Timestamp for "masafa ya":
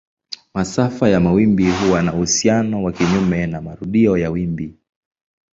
0.53-1.19